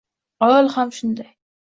[0.45, 1.29] Orol ham shunday.